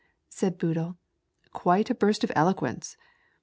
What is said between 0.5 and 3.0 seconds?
Boodle, "quite a burst of elo quence."